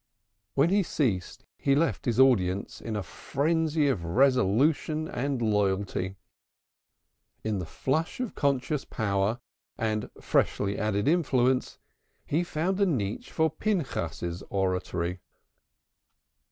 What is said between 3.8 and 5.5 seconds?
of resolution and